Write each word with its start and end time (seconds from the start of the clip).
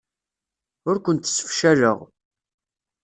Ur 0.89 0.97
kent-ssefcaleɣ. 0.99 1.99